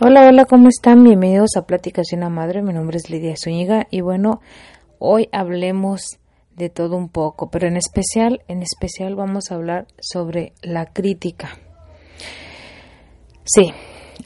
Hola, 0.00 0.28
hola, 0.28 0.44
¿cómo 0.44 0.68
están? 0.68 1.02
Bienvenidos 1.02 1.56
a 1.56 1.66
Pláticas 1.66 2.06
de 2.06 2.18
una 2.18 2.28
Madre. 2.28 2.62
Mi 2.62 2.72
nombre 2.72 2.98
es 2.98 3.10
Lidia 3.10 3.34
Zúñiga 3.36 3.88
y 3.90 4.00
bueno, 4.00 4.40
hoy 5.00 5.28
hablemos 5.32 6.20
de 6.54 6.70
todo 6.70 6.96
un 6.96 7.08
poco, 7.08 7.50
pero 7.50 7.66
en 7.66 7.76
especial, 7.76 8.40
en 8.46 8.62
especial 8.62 9.16
vamos 9.16 9.50
a 9.50 9.56
hablar 9.56 9.88
sobre 9.98 10.52
la 10.62 10.86
crítica. 10.86 11.58
Sí, 13.42 13.72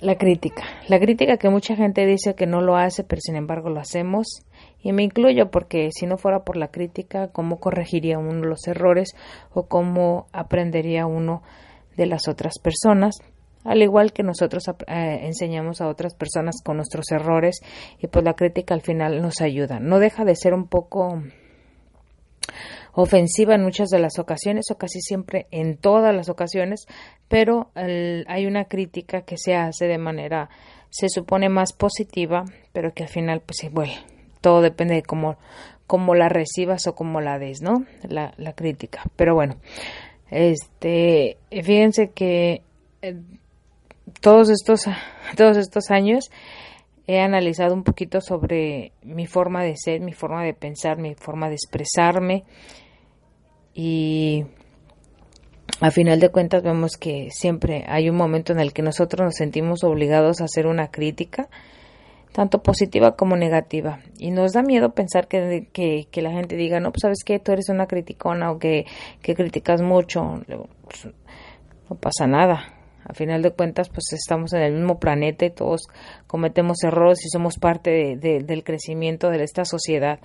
la 0.02 0.16
crítica. 0.18 0.62
La 0.88 1.00
crítica 1.00 1.38
que 1.38 1.48
mucha 1.48 1.74
gente 1.74 2.04
dice 2.04 2.34
que 2.34 2.46
no 2.46 2.60
lo 2.60 2.76
hace, 2.76 3.02
pero 3.02 3.22
sin 3.22 3.36
embargo 3.36 3.70
lo 3.70 3.80
hacemos. 3.80 4.42
Y 4.82 4.92
me 4.92 5.04
incluyo 5.04 5.50
porque 5.50 5.88
si 5.90 6.04
no 6.04 6.18
fuera 6.18 6.44
por 6.44 6.58
la 6.58 6.68
crítica, 6.68 7.28
¿cómo 7.28 7.60
corregiría 7.60 8.18
uno 8.18 8.44
los 8.44 8.68
errores 8.68 9.16
o 9.54 9.68
cómo 9.68 10.26
aprendería 10.32 11.06
uno 11.06 11.42
de 11.96 12.04
las 12.04 12.28
otras 12.28 12.58
personas? 12.58 13.16
Al 13.64 13.82
igual 13.82 14.12
que 14.12 14.22
nosotros 14.22 14.64
eh, 14.68 15.20
enseñamos 15.22 15.80
a 15.80 15.88
otras 15.88 16.14
personas 16.14 16.56
con 16.62 16.76
nuestros 16.76 17.10
errores 17.10 17.60
y 17.98 18.06
pues 18.08 18.24
la 18.24 18.34
crítica 18.34 18.74
al 18.74 18.82
final 18.82 19.22
nos 19.22 19.40
ayuda. 19.40 19.78
No 19.80 19.98
deja 19.98 20.24
de 20.24 20.36
ser 20.36 20.54
un 20.54 20.66
poco 20.66 21.22
ofensiva 22.94 23.54
en 23.54 23.62
muchas 23.62 23.88
de 23.88 23.98
las 23.98 24.18
ocasiones 24.18 24.66
o 24.70 24.76
casi 24.76 25.00
siempre 25.00 25.46
en 25.50 25.76
todas 25.76 26.14
las 26.14 26.28
ocasiones, 26.28 26.86
pero 27.28 27.70
hay 27.74 28.46
una 28.46 28.64
crítica 28.66 29.22
que 29.22 29.36
se 29.38 29.54
hace 29.54 29.86
de 29.86 29.98
manera 29.98 30.50
se 30.90 31.08
supone 31.08 31.48
más 31.48 31.72
positiva, 31.72 32.44
pero 32.72 32.92
que 32.92 33.04
al 33.04 33.08
final 33.08 33.40
pues 33.40 33.72
bueno, 33.72 33.94
todo 34.42 34.60
depende 34.60 34.94
de 34.94 35.02
cómo, 35.02 35.38
cómo 35.86 36.14
la 36.14 36.28
recibas 36.28 36.86
o 36.86 36.94
cómo 36.94 37.22
la 37.22 37.38
des, 37.38 37.62
¿no? 37.62 37.86
La, 38.02 38.34
la 38.36 38.52
crítica. 38.52 39.02
Pero 39.16 39.34
bueno, 39.34 39.56
este, 40.30 41.38
fíjense 41.50 42.10
que 42.10 42.60
eh, 43.00 43.16
todos 44.20 44.50
estos, 44.50 44.86
todos 45.36 45.56
estos 45.56 45.90
años 45.90 46.30
he 47.06 47.20
analizado 47.20 47.74
un 47.74 47.82
poquito 47.82 48.20
sobre 48.20 48.92
mi 49.02 49.26
forma 49.26 49.62
de 49.62 49.76
ser, 49.76 50.00
mi 50.00 50.12
forma 50.12 50.44
de 50.44 50.54
pensar, 50.54 50.98
mi 50.98 51.14
forma 51.14 51.48
de 51.48 51.54
expresarme 51.54 52.44
y 53.74 54.44
a 55.80 55.90
final 55.90 56.20
de 56.20 56.28
cuentas 56.28 56.62
vemos 56.62 56.96
que 56.96 57.28
siempre 57.30 57.84
hay 57.88 58.08
un 58.08 58.16
momento 58.16 58.52
en 58.52 58.60
el 58.60 58.72
que 58.72 58.82
nosotros 58.82 59.24
nos 59.24 59.34
sentimos 59.34 59.82
obligados 59.82 60.40
a 60.40 60.44
hacer 60.44 60.66
una 60.66 60.88
crítica, 60.92 61.48
tanto 62.32 62.62
positiva 62.62 63.16
como 63.16 63.36
negativa. 63.36 63.98
Y 64.16 64.30
nos 64.30 64.52
da 64.52 64.62
miedo 64.62 64.94
pensar 64.94 65.26
que, 65.26 65.68
que, 65.72 66.22
la 66.22 66.30
gente 66.30 66.56
diga, 66.56 66.78
no, 66.78 66.92
pues 66.92 67.00
sabes 67.02 67.24
que 67.24 67.40
tú 67.40 67.52
eres 67.52 67.68
una 67.68 67.86
criticona 67.86 68.52
o 68.52 68.58
que, 68.58 68.86
que 69.22 69.34
criticas 69.34 69.82
mucho. 69.82 70.40
Pues, 70.46 71.08
no 71.90 71.96
pasa 71.96 72.26
nada 72.26 72.81
a 73.04 73.14
final 73.14 73.42
de 73.42 73.50
cuentas, 73.50 73.88
pues 73.88 74.12
estamos 74.12 74.52
en 74.52 74.62
el 74.62 74.74
mismo 74.74 74.98
planeta 74.98 75.44
y 75.44 75.50
todos 75.50 75.88
cometemos 76.26 76.82
errores 76.84 77.24
y 77.24 77.28
somos 77.28 77.58
parte 77.58 78.16
del 78.16 78.64
crecimiento 78.64 79.30
de 79.30 79.42
esta 79.42 79.64
sociedad, 79.64 80.20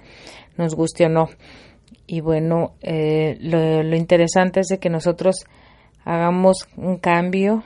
nos 0.58 0.75
guste 0.75 1.05
o 1.05 1.09
no. 1.09 1.30
Y 2.05 2.21
bueno, 2.21 2.76
eh, 2.82 3.37
lo, 3.42 3.95
interesante 3.95 4.61
es 4.61 4.67
de 4.67 4.80
que 4.80 4.89
nosotros 4.89 5.45
hagamos 6.05 6.67
un 6.77 6.98
cambio 6.98 7.64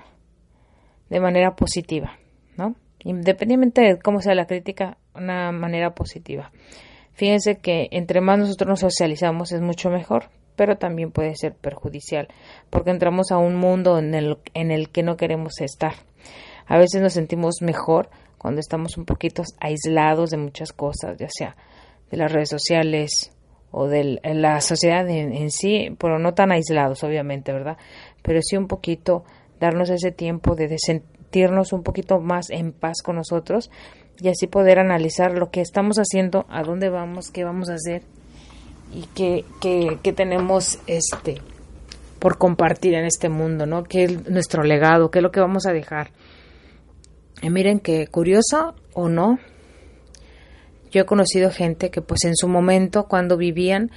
de 1.09 1.19
manera 1.19 1.55
positiva, 1.55 2.17
¿no? 2.57 2.75
Independientemente 3.03 3.81
de 3.81 3.99
cómo 3.99 4.21
sea 4.21 4.35
la 4.35 4.45
crítica, 4.45 4.97
una 5.13 5.51
manera 5.51 5.93
positiva. 5.93 6.51
Fíjense 7.13 7.57
que 7.57 7.89
entre 7.91 8.21
más 8.21 8.39
nosotros 8.39 8.69
nos 8.69 8.79
socializamos 8.79 9.51
es 9.51 9.61
mucho 9.61 9.89
mejor 9.89 10.29
pero 10.55 10.77
también 10.77 11.11
puede 11.11 11.35
ser 11.35 11.53
perjudicial, 11.53 12.27
porque 12.69 12.91
entramos 12.91 13.31
a 13.31 13.37
un 13.37 13.55
mundo 13.55 13.97
en 13.99 14.13
el, 14.13 14.37
en 14.53 14.71
el 14.71 14.89
que 14.89 15.03
no 15.03 15.17
queremos 15.17 15.59
estar. 15.61 15.93
A 16.67 16.77
veces 16.77 17.01
nos 17.01 17.13
sentimos 17.13 17.61
mejor 17.61 18.09
cuando 18.37 18.59
estamos 18.59 18.97
un 18.97 19.05
poquito 19.05 19.43
aislados 19.59 20.31
de 20.31 20.37
muchas 20.37 20.73
cosas, 20.73 21.17
ya 21.17 21.27
sea 21.29 21.55
de 22.09 22.17
las 22.17 22.31
redes 22.31 22.49
sociales 22.49 23.31
o 23.71 23.87
de 23.87 24.19
la 24.23 24.59
sociedad 24.61 25.07
en, 25.09 25.49
sí, 25.49 25.95
pero 25.97 26.19
no 26.19 26.33
tan 26.33 26.51
aislados, 26.51 27.03
obviamente, 27.03 27.53
¿verdad? 27.53 27.77
Pero 28.21 28.39
sí 28.41 28.57
un 28.57 28.67
poquito 28.67 29.23
darnos 29.59 29.89
ese 29.89 30.11
tiempo 30.11 30.55
de 30.55 30.75
sentirnos 30.77 31.71
un 31.71 31.83
poquito 31.83 32.19
más 32.19 32.49
en 32.49 32.73
paz 32.73 33.01
con 33.03 33.15
nosotros 33.15 33.71
y 34.19 34.27
así 34.27 34.47
poder 34.47 34.79
analizar 34.79 35.37
lo 35.37 35.51
que 35.51 35.61
estamos 35.61 35.97
haciendo, 35.97 36.45
a 36.49 36.63
dónde 36.63 36.89
vamos, 36.89 37.31
qué 37.31 37.43
vamos 37.43 37.69
a 37.69 37.75
hacer 37.75 38.03
y 38.93 39.07
que, 39.13 39.45
que, 40.01 40.13
tenemos 40.13 40.79
este 40.87 41.41
por 42.19 42.37
compartir 42.37 42.93
en 42.93 43.05
este 43.05 43.29
mundo, 43.29 43.65
¿no? 43.65 43.83
¿Qué 43.83 44.03
es 44.03 44.29
nuestro 44.29 44.63
legado? 44.63 45.09
¿Qué 45.09 45.19
es 45.19 45.23
lo 45.23 45.31
que 45.31 45.39
vamos 45.39 45.65
a 45.65 45.73
dejar? 45.73 46.11
Y 47.41 47.49
miren 47.49 47.79
que 47.79 48.07
curioso 48.07 48.75
o 48.93 49.09
no, 49.09 49.39
yo 50.91 51.01
he 51.01 51.05
conocido 51.05 51.49
gente 51.49 51.89
que 51.89 52.01
pues 52.01 52.25
en 52.25 52.35
su 52.35 52.47
momento 52.47 53.05
cuando 53.07 53.37
vivían 53.37 53.91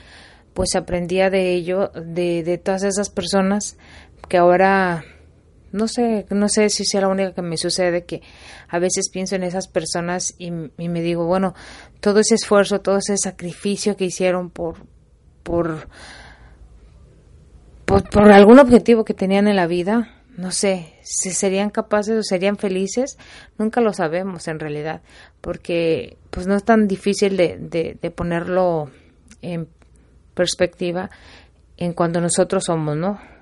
pues 0.55 0.77
aprendía 0.77 1.29
de 1.29 1.53
ello, 1.53 1.91
de, 1.95 2.45
de 2.45 2.59
todas 2.59 2.85
esas 2.85 3.11
personas 3.11 3.77
que 4.29 4.39
ahora 4.39 5.05
no 5.75 5.89
sé, 5.89 6.25
no 6.31 6.49
sé 6.49 6.71
si 6.71 6.85
sea 6.85 7.01
la 7.01 7.09
única 7.09 7.33
que 7.33 7.43
me 7.43 7.57
sucede 7.57 8.05
que 8.05 8.23
a 8.69 8.79
veces 8.79 9.09
pienso 9.11 9.35
en 9.35 9.43
esas 9.43 9.67
personas 9.67 10.37
y, 10.39 10.53
me 10.53 11.03
digo, 11.03 11.27
bueno, 11.27 11.53
todo 11.99 12.21
ese 12.21 12.37
esfuerzo, 12.37 12.81
todo 12.81 12.99
ese 12.99 13.17
sacrificio 13.19 13.97
que 13.97 14.05
hicieron 14.05 14.51
por, 14.51 14.77
por, 15.43 15.89
por, 17.85 18.31
algún 18.31 18.61
objetivo 18.61 19.05
que 19.05 19.15
tenían 19.15 19.49
en 19.49 19.57
la 19.57 19.67
vida, 19.67 20.15
no 20.37 20.53
sé, 20.53 20.95
si 21.03 21.33
serían 21.33 21.71
capaces 21.71 22.17
o 22.17 22.23
serían 22.23 22.57
felices, 22.57 23.19
nunca 23.59 23.81
lo 23.81 23.93
sabemos 23.93 24.47
en 24.47 24.61
realidad, 24.61 25.03
porque 25.41 26.19
pues 26.31 26.47
no 26.47 26.55
es 26.55 26.63
tan 26.63 26.87
difícil 26.87 27.37
de, 27.37 27.97
de 28.01 28.11
ponerlo 28.13 28.91
en 29.43 29.67
perspectiva 30.35 31.11
en 31.77 31.95
cuanto 31.95 32.21
nosotros 32.21 32.63
somos, 32.67 32.97
¿no? 32.97 33.34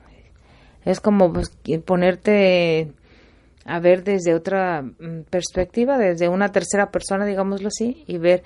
Es 0.84 1.00
como 1.00 1.32
pues, 1.32 1.50
ponerte 1.84 2.92
a 3.64 3.80
ver 3.80 4.02
desde 4.02 4.34
otra 4.34 4.82
mm, 4.82 5.22
perspectiva, 5.30 5.98
desde 5.98 6.28
una 6.28 6.50
tercera 6.50 6.90
persona, 6.90 7.24
digámoslo 7.24 7.68
así, 7.68 8.04
y 8.06 8.18
ver 8.18 8.42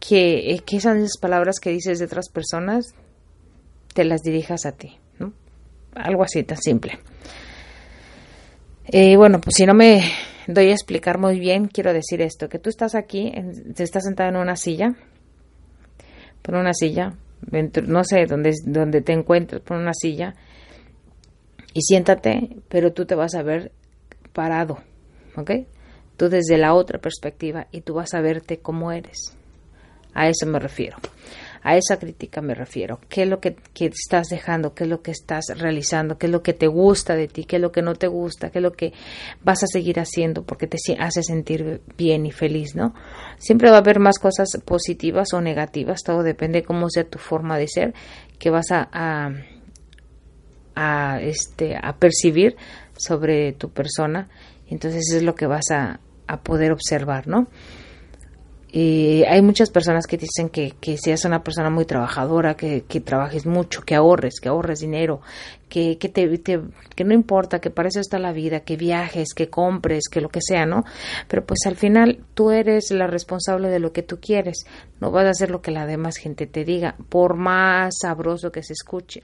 que, 0.00 0.52
eh, 0.52 0.60
que 0.64 0.76
esas 0.76 1.18
palabras 1.18 1.60
que 1.60 1.70
dices 1.70 1.98
de 1.98 2.06
otras 2.06 2.28
personas 2.28 2.94
te 3.94 4.04
las 4.04 4.22
dirijas 4.22 4.66
a 4.66 4.72
ti, 4.72 4.98
¿no? 5.18 5.32
Algo 5.94 6.22
así 6.22 6.42
tan 6.42 6.58
simple. 6.58 6.98
Y 8.90 9.16
bueno, 9.16 9.40
pues 9.40 9.54
si 9.56 9.66
no 9.66 9.74
me 9.74 10.02
doy 10.46 10.70
a 10.70 10.72
explicar 10.72 11.18
muy 11.18 11.38
bien, 11.38 11.66
quiero 11.66 11.92
decir 11.92 12.22
esto, 12.22 12.48
que 12.48 12.58
tú 12.58 12.70
estás 12.70 12.94
aquí, 12.94 13.32
te 13.74 13.82
estás 13.82 14.04
sentado 14.04 14.30
en 14.30 14.36
una 14.36 14.56
silla, 14.56 14.94
por 16.42 16.54
una 16.54 16.72
silla, 16.72 17.14
no 17.86 18.04
sé 18.04 18.24
dónde, 18.26 18.52
dónde 18.64 19.02
te 19.02 19.12
encuentres, 19.12 19.60
por 19.60 19.76
una 19.76 19.92
silla, 19.92 20.34
y 21.78 21.82
siéntate, 21.82 22.56
pero 22.68 22.92
tú 22.92 23.06
te 23.06 23.14
vas 23.14 23.36
a 23.36 23.44
ver 23.44 23.70
parado, 24.32 24.78
¿ok? 25.36 25.52
Tú 26.16 26.28
desde 26.28 26.58
la 26.58 26.74
otra 26.74 26.98
perspectiva 26.98 27.68
y 27.70 27.82
tú 27.82 27.94
vas 27.94 28.14
a 28.14 28.20
verte 28.20 28.58
como 28.58 28.90
eres. 28.90 29.36
A 30.12 30.26
eso 30.28 30.44
me 30.46 30.58
refiero. 30.58 30.96
A 31.62 31.76
esa 31.76 31.96
crítica 31.96 32.40
me 32.40 32.54
refiero. 32.54 32.98
¿Qué 33.08 33.22
es 33.22 33.28
lo 33.28 33.38
que, 33.38 33.54
estás 33.78 34.26
dejando? 34.26 34.74
¿Qué 34.74 34.84
es 34.84 34.90
lo 34.90 35.02
que 35.02 35.12
estás 35.12 35.44
realizando? 35.56 36.18
¿Qué 36.18 36.26
es 36.26 36.32
lo 36.32 36.42
que 36.42 36.52
te 36.52 36.66
gusta 36.66 37.14
de 37.14 37.28
ti? 37.28 37.44
¿Qué 37.44 37.56
es 37.56 37.62
lo 37.62 37.70
que 37.70 37.82
no 37.82 37.94
te 37.94 38.08
gusta? 38.08 38.50
¿Qué 38.50 38.58
es 38.58 38.62
lo 38.64 38.72
que 38.72 38.92
vas 39.44 39.62
a 39.62 39.68
seguir 39.68 40.00
haciendo 40.00 40.42
porque 40.42 40.66
te 40.66 40.78
hace 40.98 41.22
sentir 41.22 41.80
bien 41.96 42.26
y 42.26 42.32
feliz, 42.32 42.74
¿no? 42.74 42.92
Siempre 43.38 43.70
va 43.70 43.76
a 43.76 43.80
haber 43.80 44.00
más 44.00 44.18
cosas 44.18 44.48
positivas 44.64 45.32
o 45.32 45.40
negativas. 45.40 46.02
Todo 46.02 46.24
depende 46.24 46.62
de 46.62 46.66
cómo 46.66 46.90
sea 46.90 47.04
tu 47.04 47.20
forma 47.20 47.56
de 47.56 47.68
ser 47.68 47.94
que 48.40 48.50
vas 48.50 48.72
a, 48.72 49.30
este, 51.20 51.76
a 51.76 51.96
percibir 51.96 52.56
sobre 52.96 53.52
tu 53.52 53.70
persona. 53.70 54.28
Entonces 54.68 55.12
es 55.14 55.22
lo 55.22 55.34
que 55.34 55.46
vas 55.46 55.70
a, 55.70 56.00
a 56.26 56.40
poder 56.42 56.72
observar, 56.72 57.26
¿no? 57.26 57.48
y 58.70 59.24
hay 59.24 59.40
muchas 59.40 59.70
personas 59.70 60.06
que 60.06 60.18
dicen 60.18 60.50
que, 60.50 60.72
que 60.78 60.98
seas 60.98 61.24
una 61.24 61.42
persona 61.42 61.70
muy 61.70 61.86
trabajadora, 61.86 62.54
que, 62.54 62.84
que 62.86 63.00
trabajes 63.00 63.46
mucho, 63.46 63.80
que 63.80 63.94
ahorres, 63.94 64.40
que 64.40 64.50
ahorres 64.50 64.80
dinero, 64.80 65.22
que, 65.70 65.96
que, 65.96 66.10
te, 66.10 66.28
que 66.94 67.04
no 67.04 67.14
importa, 67.14 67.60
que 67.60 67.70
para 67.70 67.88
eso 67.88 68.00
está 68.00 68.18
la 68.18 68.32
vida, 68.32 68.60
que 68.60 68.76
viajes, 68.76 69.32
que 69.34 69.48
compres, 69.48 70.08
que 70.10 70.20
lo 70.20 70.28
que 70.28 70.40
sea, 70.42 70.66
¿no? 70.66 70.84
Pero 71.28 71.46
pues 71.46 71.60
al 71.66 71.76
final 71.76 72.24
tú 72.34 72.50
eres 72.50 72.90
la 72.90 73.06
responsable 73.06 73.70
de 73.70 73.78
lo 73.78 73.92
que 73.92 74.02
tú 74.02 74.18
quieres, 74.20 74.66
no 75.00 75.10
vas 75.10 75.24
a 75.24 75.30
hacer 75.30 75.50
lo 75.50 75.62
que 75.62 75.70
la 75.70 75.86
demás 75.86 76.16
gente 76.16 76.46
te 76.46 76.64
diga, 76.64 76.94
por 77.08 77.36
más 77.36 77.94
sabroso 78.02 78.52
que 78.52 78.62
se 78.62 78.74
escuche. 78.74 79.22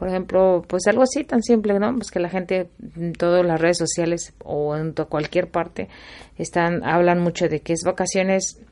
Por 0.00 0.08
ejemplo, 0.08 0.64
pues 0.66 0.86
algo 0.86 1.02
así 1.02 1.24
tan 1.24 1.42
simple, 1.42 1.78
¿no? 1.78 1.94
Pues 1.94 2.10
que 2.10 2.20
la 2.20 2.30
gente 2.30 2.70
en 2.96 3.12
todas 3.12 3.44
las 3.44 3.60
redes 3.60 3.76
sociales 3.76 4.32
o 4.42 4.74
en 4.74 4.94
cualquier 4.94 5.50
parte 5.50 5.90
están 6.38 6.82
hablan 6.84 7.20
mucho 7.20 7.50
de 7.50 7.60
que 7.60 7.74
es 7.74 7.82
vacaciones 7.84 8.62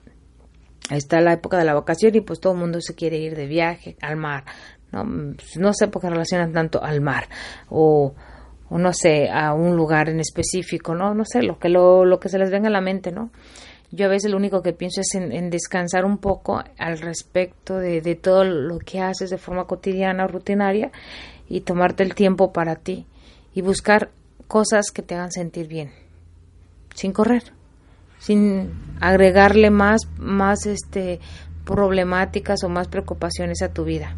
está 0.88 1.20
la 1.20 1.34
época 1.34 1.58
de 1.58 1.66
la 1.66 1.74
vacación 1.74 2.14
y 2.14 2.22
pues 2.22 2.40
todo 2.40 2.54
el 2.54 2.60
mundo 2.60 2.80
se 2.80 2.94
quiere 2.94 3.18
ir 3.18 3.36
de 3.36 3.46
viaje 3.46 3.98
al 4.00 4.16
mar, 4.16 4.44
no, 4.90 5.04
pues, 5.36 5.58
no 5.58 5.74
sé 5.74 5.88
por 5.88 6.00
qué 6.00 6.08
relacionan 6.08 6.54
tanto 6.54 6.82
al 6.82 7.02
mar 7.02 7.28
o, 7.68 8.14
o 8.70 8.78
no 8.78 8.94
sé 8.94 9.28
a 9.28 9.52
un 9.52 9.76
lugar 9.76 10.08
en 10.08 10.20
específico, 10.20 10.94
no, 10.94 11.12
no 11.12 11.26
sé 11.26 11.42
lo 11.42 11.58
que 11.58 11.68
lo, 11.68 12.06
lo 12.06 12.18
que 12.18 12.30
se 12.30 12.38
les 12.38 12.50
venga 12.50 12.68
a 12.68 12.72
la 12.72 12.80
mente, 12.80 13.12
¿no? 13.12 13.28
Yo 13.90 14.06
a 14.06 14.08
veces 14.08 14.30
lo 14.30 14.36
único 14.36 14.62
que 14.62 14.72
pienso 14.72 15.00
es 15.00 15.14
en, 15.14 15.50
descansar 15.50 16.04
un 16.04 16.18
poco 16.18 16.62
al 16.78 16.98
respecto 16.98 17.78
de, 17.78 18.14
todo 18.16 18.44
lo 18.44 18.78
que 18.78 19.00
haces 19.00 19.30
de 19.30 19.38
forma 19.38 19.64
cotidiana 19.64 20.24
o 20.24 20.28
rutinaria 20.28 20.90
y 21.48 21.62
tomarte 21.62 22.02
el 22.02 22.14
tiempo 22.14 22.52
para 22.52 22.76
ti 22.76 23.06
y 23.54 23.62
buscar 23.62 24.10
cosas 24.46 24.90
que 24.90 25.02
te 25.02 25.14
hagan 25.14 25.32
sentir 25.32 25.68
bien, 25.68 25.90
sin 26.94 27.12
correr, 27.12 27.44
sin 28.18 28.72
agregarle 29.00 29.70
más, 29.70 30.02
más 30.18 30.66
este, 30.66 31.20
problemáticas 31.64 32.64
o 32.64 32.68
más 32.68 32.88
preocupaciones 32.88 33.62
a 33.62 33.72
tu 33.72 33.84
vida. 33.84 34.16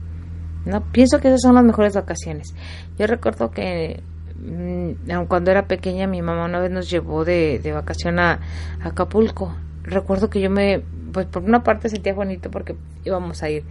¿no? 0.64 0.82
Pienso 0.92 1.20
que 1.20 1.28
esas 1.28 1.42
son 1.42 1.54
las 1.54 1.64
mejores 1.64 1.94
vacaciones. 1.94 2.54
Yo 2.98 3.06
recuerdo 3.06 3.50
que 3.50 4.02
Mm, 4.40 5.26
cuando 5.28 5.50
era 5.50 5.66
pequeña 5.66 6.06
mi 6.06 6.22
mamá 6.22 6.46
una 6.46 6.60
vez 6.60 6.70
nos 6.70 6.88
llevó 6.90 7.24
de, 7.24 7.58
de 7.58 7.72
vacación 7.72 8.18
a, 8.18 8.40
Acapulco. 8.82 9.54
Recuerdo 9.82 10.30
que 10.30 10.40
yo 10.40 10.50
me, 10.50 10.82
pues 11.12 11.26
por 11.26 11.42
una 11.42 11.62
parte 11.62 11.88
sentía 11.88 12.14
bonito 12.14 12.50
porque 12.50 12.76
íbamos 13.04 13.42
a 13.42 13.50
ir 13.50 13.64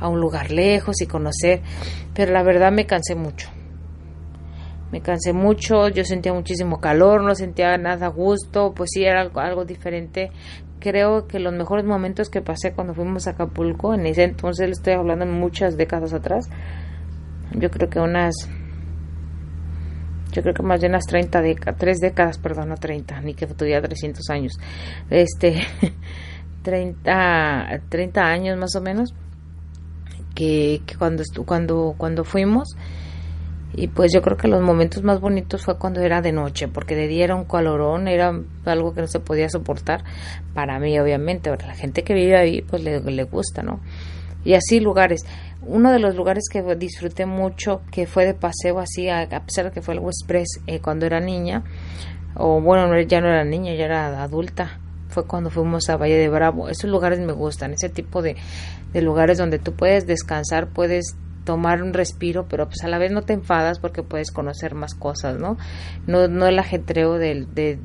a 0.00 0.08
un 0.08 0.20
lugar 0.20 0.50
lejos 0.50 1.00
y 1.00 1.06
conocer, 1.06 1.62
pero 2.14 2.32
la 2.32 2.42
verdad 2.42 2.72
me 2.72 2.86
cansé 2.86 3.14
mucho. 3.14 3.48
Me 4.90 5.02
cansé 5.02 5.32
mucho, 5.32 5.88
yo 5.88 6.04
sentía 6.04 6.32
muchísimo 6.32 6.80
calor, 6.80 7.22
no 7.22 7.34
sentía 7.34 7.76
nada 7.76 8.06
a 8.06 8.10
gusto, 8.10 8.72
pues 8.74 8.90
sí 8.92 9.04
era 9.04 9.20
algo, 9.20 9.64
diferente. 9.64 10.30
Creo 10.80 11.26
que 11.26 11.40
los 11.40 11.52
mejores 11.52 11.84
momentos 11.84 12.30
que 12.30 12.40
pasé 12.40 12.72
cuando 12.72 12.94
fuimos 12.94 13.26
a 13.26 13.32
Acapulco, 13.32 13.92
en 13.92 14.06
ese 14.06 14.24
entonces 14.24 14.70
estoy 14.70 14.94
hablando 14.94 15.26
muchas 15.26 15.76
décadas 15.76 16.14
atrás, 16.14 16.48
yo 17.52 17.70
creo 17.70 17.90
que 17.90 18.00
unas 18.00 18.48
yo 20.38 20.42
creo 20.42 20.54
que 20.54 20.62
más 20.62 20.80
de 20.80 20.86
unas 20.86 21.04
30 21.04 21.42
décadas, 21.42 21.76
tres 21.76 21.98
décadas, 21.98 22.38
perdón, 22.38 22.68
no 22.68 22.76
30, 22.76 23.20
ni 23.22 23.34
que 23.34 23.44
tuviera 23.48 23.82
300 23.82 24.30
años, 24.30 24.52
este, 25.10 25.62
30, 26.62 27.82
30 27.88 28.24
años 28.24 28.56
más 28.56 28.76
o 28.76 28.80
menos, 28.80 29.12
que, 30.36 30.80
que 30.86 30.94
cuando, 30.94 31.24
cuando, 31.44 31.96
cuando 31.98 32.22
fuimos, 32.22 32.76
y 33.74 33.88
pues 33.88 34.12
yo 34.14 34.22
creo 34.22 34.36
que 34.36 34.46
los 34.46 34.62
momentos 34.62 35.02
más 35.02 35.20
bonitos 35.20 35.64
fue 35.64 35.76
cuando 35.76 36.02
era 36.02 36.22
de 36.22 36.30
noche, 36.30 36.68
porque 36.68 36.94
de 36.94 37.08
día 37.08 37.24
era 37.24 37.34
un 37.34 37.46
calorón, 37.46 38.06
era 38.06 38.32
algo 38.64 38.94
que 38.94 39.00
no 39.00 39.08
se 39.08 39.18
podía 39.18 39.48
soportar 39.50 40.04
para 40.54 40.78
mí, 40.78 40.98
obviamente. 41.00 41.50
Ahora, 41.50 41.66
la 41.66 41.74
gente 41.74 42.04
que 42.04 42.14
vive 42.14 42.36
ahí, 42.36 42.62
pues 42.62 42.82
le 42.82 43.24
gusta, 43.24 43.62
¿no? 43.62 43.80
Y 44.48 44.54
así 44.54 44.80
lugares 44.80 45.26
uno 45.68 45.92
de 45.92 45.98
los 45.98 46.16
lugares 46.16 46.44
que 46.50 46.62
disfruté 46.76 47.26
mucho, 47.26 47.82
que 47.90 48.06
fue 48.06 48.24
de 48.24 48.32
paseo 48.32 48.78
así, 48.78 49.10
a, 49.10 49.28
pesar 49.44 49.66
de 49.66 49.70
que 49.72 49.82
fue 49.82 49.94
el 49.94 50.00
Express 50.00 50.60
eh, 50.66 50.80
cuando 50.80 51.04
era 51.04 51.20
niña, 51.20 51.64
o 52.34 52.58
bueno, 52.60 52.98
ya 53.02 53.20
no 53.20 53.28
era 53.28 53.44
niña, 53.44 53.74
ya 53.74 53.84
era 53.84 54.22
adulta, 54.22 54.80
fue 55.08 55.26
cuando 55.26 55.50
fuimos 55.50 55.90
a 55.90 55.98
Valle 55.98 56.16
de 56.16 56.30
Bravo. 56.30 56.70
Esos 56.70 56.88
lugares 56.88 57.20
me 57.20 57.32
gustan, 57.32 57.74
ese 57.74 57.90
tipo 57.90 58.22
de, 58.22 58.36
de 58.94 59.02
lugares 59.02 59.36
donde 59.36 59.58
tú 59.58 59.74
puedes 59.74 60.06
descansar, 60.06 60.68
puedes 60.68 61.16
tomar 61.44 61.82
un 61.82 61.92
respiro, 61.92 62.46
pero 62.48 62.66
pues 62.68 62.82
a 62.84 62.88
la 62.88 62.96
vez 62.96 63.12
no 63.12 63.20
te 63.20 63.34
enfadas 63.34 63.78
porque 63.78 64.02
puedes 64.02 64.30
conocer 64.30 64.74
más 64.74 64.94
cosas, 64.94 65.38
¿no? 65.38 65.58
No, 66.06 66.28
no 66.28 66.46
el 66.46 66.58
ajetreo 66.58 67.14
del, 67.18 67.54
de, 67.54 67.78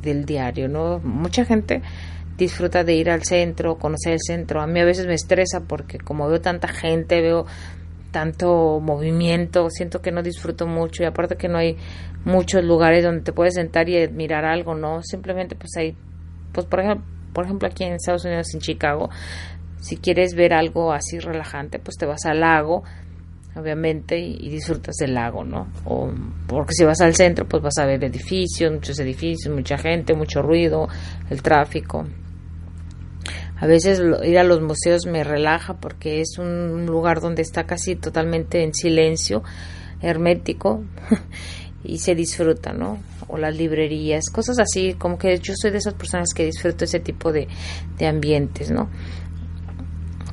del 0.00 0.24
diario, 0.24 0.68
¿no? 0.68 0.98
Mucha 0.98 1.44
gente 1.44 1.82
disfruta 2.44 2.82
de 2.84 2.94
ir 2.94 3.10
al 3.10 3.22
centro, 3.22 3.78
conocer 3.78 4.14
el 4.14 4.20
centro. 4.20 4.60
A 4.60 4.66
mí 4.66 4.80
a 4.80 4.84
veces 4.84 5.06
me 5.06 5.14
estresa 5.14 5.60
porque 5.60 5.98
como 5.98 6.28
veo 6.28 6.40
tanta 6.40 6.68
gente, 6.68 7.20
veo 7.20 7.46
tanto 8.10 8.80
movimiento, 8.80 9.68
siento 9.70 10.00
que 10.02 10.10
no 10.10 10.22
disfruto 10.22 10.66
mucho 10.66 11.02
y 11.02 11.06
aparte 11.06 11.36
que 11.36 11.48
no 11.48 11.58
hay 11.58 11.76
muchos 12.24 12.64
lugares 12.64 13.04
donde 13.04 13.22
te 13.22 13.32
puedes 13.32 13.54
sentar 13.54 13.88
y 13.88 14.02
admirar 14.02 14.44
algo, 14.44 14.74
¿no? 14.74 15.02
Simplemente 15.02 15.54
pues 15.54 15.70
hay, 15.76 15.96
pues 16.52 16.66
por 16.66 16.80
ejemplo, 16.80 17.06
por 17.32 17.44
ejemplo 17.44 17.68
aquí 17.68 17.84
en 17.84 17.94
Estados 17.94 18.24
Unidos, 18.24 18.52
en 18.54 18.60
Chicago, 18.60 19.10
si 19.80 19.96
quieres 19.96 20.34
ver 20.34 20.52
algo 20.52 20.92
así 20.92 21.18
relajante, 21.18 21.78
pues 21.78 21.96
te 21.96 22.06
vas 22.06 22.26
al 22.26 22.40
lago, 22.40 22.82
obviamente, 23.56 24.18
y, 24.18 24.36
y, 24.40 24.50
disfrutas 24.50 24.96
del 24.96 25.14
lago, 25.14 25.44
¿no? 25.44 25.68
O 25.84 26.10
porque 26.46 26.74
si 26.74 26.84
vas 26.84 27.00
al 27.00 27.14
centro, 27.14 27.46
pues 27.46 27.62
vas 27.62 27.78
a 27.78 27.86
ver 27.86 28.04
edificios, 28.04 28.72
muchos 28.72 28.98
edificios, 28.98 29.54
mucha 29.54 29.78
gente, 29.78 30.14
mucho 30.14 30.42
ruido, 30.42 30.88
el 31.30 31.42
tráfico. 31.42 32.04
A 33.60 33.66
veces 33.66 34.00
ir 34.24 34.38
a 34.38 34.44
los 34.44 34.62
museos 34.62 35.04
me 35.06 35.22
relaja 35.22 35.74
porque 35.74 36.22
es 36.22 36.38
un 36.38 36.86
lugar 36.86 37.20
donde 37.20 37.42
está 37.42 37.64
casi 37.64 37.94
totalmente 37.94 38.62
en 38.62 38.72
silencio, 38.74 39.42
hermético, 40.00 40.82
y 41.84 41.98
se 41.98 42.14
disfruta, 42.14 42.72
¿no? 42.72 42.98
O 43.28 43.36
las 43.36 43.54
librerías, 43.54 44.30
cosas 44.30 44.58
así, 44.58 44.94
como 44.94 45.18
que 45.18 45.38
yo 45.38 45.52
soy 45.54 45.70
de 45.70 45.78
esas 45.78 45.94
personas 45.94 46.32
que 46.34 46.46
disfruto 46.46 46.84
ese 46.84 47.00
tipo 47.00 47.32
de, 47.32 47.48
de 47.98 48.06
ambientes, 48.06 48.70
¿no? 48.70 48.88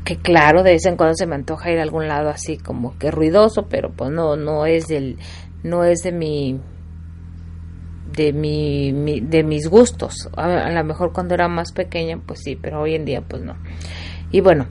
Que 0.06 0.16
claro, 0.16 0.64
de 0.64 0.72
vez 0.72 0.86
en 0.86 0.96
cuando 0.96 1.16
se 1.16 1.28
me 1.28 1.36
antoja 1.36 1.70
ir 1.70 1.80
a 1.80 1.84
algún 1.84 2.08
lado 2.08 2.30
así 2.30 2.58
como 2.58 2.98
que 2.98 3.12
ruidoso, 3.12 3.68
pero 3.68 3.92
pues 3.92 4.10
no, 4.10 4.38
no 4.38 4.66
es 4.66 4.88
del, 4.88 5.18
no 5.64 5.84
es 5.84 6.02
de 6.02 6.14
mi 6.14 6.62
de, 8.16 8.34
mi, 8.34 8.92
de 9.22 9.44
mis 9.44 9.68
gustos. 9.68 10.30
A, 10.36 10.72
lo 10.72 10.84
mejor 10.84 11.14
cuando 11.14 11.34
era 11.34 11.48
más 11.48 11.72
pequeña, 11.72 12.20
pues 12.26 12.42
sí, 12.44 12.56
pero 12.56 12.82
hoy 12.82 12.96
en 12.96 13.06
día, 13.06 13.22
pues 13.22 13.42
no. 13.42 13.56
Y 14.32 14.42
bueno, 14.42 14.68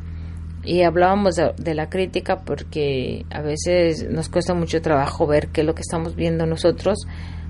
y 0.65 0.83
hablábamos 0.83 1.37
de, 1.37 1.75
la 1.75 1.89
crítica 1.89 2.41
porque 2.45 3.25
a 3.31 3.41
veces 3.41 4.09
nos 4.11 4.29
cuesta 4.29 4.55
mucho 4.55 4.83
trabajo 4.83 5.27
ver 5.27 5.49
qué 5.49 5.61
es 5.61 5.67
lo 5.67 5.75
que 5.75 5.83
estamos 5.83 6.17
viendo 6.17 6.47
nosotros 6.47 7.07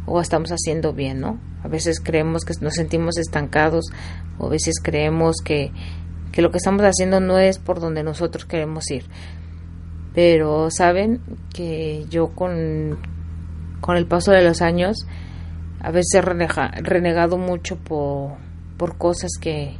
o 0.06 0.21
estamos 0.21 0.50
haciendo 0.50 0.93
bien, 0.93 1.21
¿no? 1.21 1.41
A 1.65 1.69
veces 1.69 2.00
creemos 2.00 2.44
que 2.44 2.55
nos 2.60 2.75
sentimos 2.75 3.19
estancados 3.19 3.87
o 4.39 4.46
a 4.46 4.51
veces 4.51 4.77
creemos 4.82 5.37
que, 5.43 5.72
que 6.31 6.43
lo 6.43 6.51
que 6.51 6.58
estamos 6.58 6.82
haciendo 6.82 7.19
no 7.20 7.39
es 7.39 7.58
por 7.58 7.81
donde 7.81 8.03
nosotros 8.03 8.44
queremos 8.44 8.91
ir. 8.91 9.05
Pero 10.15 10.70
saben 10.70 11.20
que 11.53 12.05
yo 12.08 12.29
con, 12.29 12.99
con 13.81 13.96
el 13.96 14.06
paso 14.06 14.31
de 14.31 14.43
los 14.43 14.63
años 14.63 15.06
a 15.81 15.91
veces 15.91 16.15
he 16.15 16.21
renegado 16.21 17.39
mucho 17.39 17.77
por, 17.77 18.33
por 18.77 18.97
cosas 18.97 19.33
que, 19.41 19.77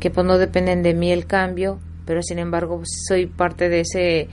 que 0.00 0.10
pues 0.10 0.26
no 0.26 0.38
dependen 0.38 0.82
de 0.82 0.94
mí 0.94 1.12
el 1.12 1.26
cambio, 1.26 1.78
pero 2.06 2.22
sin 2.22 2.38
embargo 2.38 2.78
pues, 2.78 3.04
soy 3.06 3.26
parte 3.26 3.68
de 3.68 3.80
ese 3.80 4.28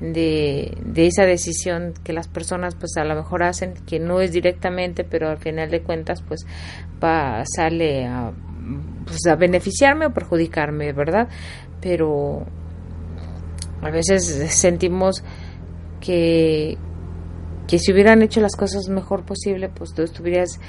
de, 0.00 0.76
de, 0.84 1.06
esa 1.06 1.24
decisión 1.24 1.94
que 2.02 2.12
las 2.12 2.26
personas 2.26 2.74
pues 2.74 2.96
a 2.96 3.04
lo 3.04 3.14
mejor 3.14 3.44
hacen 3.44 3.74
que 3.86 4.00
no 4.00 4.20
es 4.20 4.32
directamente 4.32 5.04
pero 5.04 5.28
al 5.28 5.38
final 5.38 5.70
de 5.70 5.82
cuentas 5.82 6.20
pues 6.20 6.44
va 7.02 7.44
sale 7.46 8.04
a, 8.04 8.32
pues, 9.06 9.24
a 9.26 9.36
beneficiarme 9.36 10.06
o 10.06 10.12
perjudicarme 10.12 10.92
verdad 10.92 11.28
pero 11.80 12.44
a 13.82 13.90
veces 13.90 14.24
sentimos 14.52 15.22
que 16.00 16.76
que 17.66 17.78
si 17.78 17.92
hubieran 17.92 18.22
hecho 18.22 18.40
las 18.40 18.56
cosas 18.56 18.88
mejor 18.88 19.24
posible, 19.24 19.68
pues 19.68 19.94
tú 19.94 20.02
estuvieras 20.02 20.60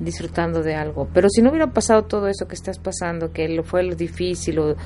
disfrutando 0.00 0.62
de 0.62 0.74
algo. 0.74 1.08
Pero 1.12 1.28
si 1.28 1.42
no 1.42 1.50
hubiera 1.50 1.72
pasado 1.72 2.04
todo 2.04 2.28
eso 2.28 2.46
que 2.46 2.54
estás 2.54 2.78
pasando, 2.78 3.32
que 3.32 3.48
lo 3.48 3.62
fue 3.62 3.82
lo 3.82 3.94
difícil 3.94 4.58
o, 4.58 4.76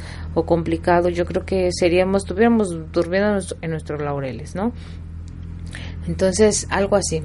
complicado, 0.45 1.09
yo 1.09 1.25
creo 1.25 1.45
que 1.45 1.71
seríamos, 1.73 2.23
estuviéramos 2.23 2.69
durmiendo 2.93 3.39
en 3.61 3.71
nuestros 3.71 4.01
laureles, 4.01 4.55
¿no? 4.55 4.73
Entonces, 6.07 6.67
algo 6.71 6.97
así. 6.97 7.23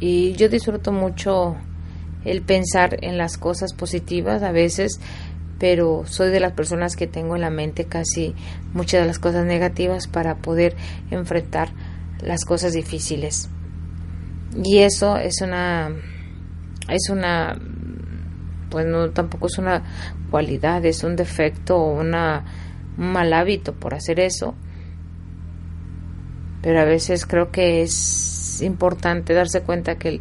Y 0.00 0.32
yo 0.32 0.48
disfruto 0.48 0.92
mucho 0.92 1.56
el 2.24 2.42
pensar 2.42 2.98
en 3.02 3.18
las 3.18 3.38
cosas 3.38 3.72
positivas 3.72 4.42
a 4.42 4.52
veces, 4.52 5.00
pero 5.58 6.04
soy 6.06 6.30
de 6.30 6.40
las 6.40 6.52
personas 6.52 6.94
que 6.94 7.06
tengo 7.06 7.34
en 7.34 7.42
la 7.42 7.50
mente 7.50 7.84
casi 7.84 8.34
muchas 8.72 9.02
de 9.02 9.06
las 9.06 9.18
cosas 9.18 9.44
negativas 9.44 10.06
para 10.06 10.36
poder 10.36 10.76
enfrentar 11.10 11.70
las 12.20 12.44
cosas 12.44 12.72
difíciles. 12.72 13.48
Y 14.56 14.78
eso 14.78 15.16
es 15.16 15.40
una 15.42 15.90
es 16.88 17.10
una 17.10 17.58
pues 18.70 18.86
no 18.86 19.10
tampoco 19.10 19.46
es 19.46 19.58
una 19.58 19.82
cualidad, 20.30 20.84
es 20.84 21.04
un 21.04 21.16
defecto 21.16 21.76
o 21.76 22.00
una, 22.00 22.44
un 22.96 23.12
mal 23.12 23.32
hábito 23.32 23.74
por 23.74 23.94
hacer 23.94 24.20
eso. 24.20 24.54
Pero 26.62 26.80
a 26.80 26.84
veces 26.84 27.26
creo 27.26 27.50
que 27.50 27.82
es 27.82 28.60
importante 28.62 29.32
darse 29.32 29.62
cuenta 29.62 29.96
que 29.96 30.08
el, 30.08 30.20